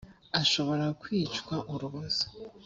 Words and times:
ashobora 0.41 0.85
kwicwa 1.01 1.55
urubozo. 1.73 2.25